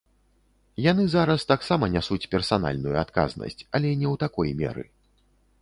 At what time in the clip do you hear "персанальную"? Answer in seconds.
2.33-2.95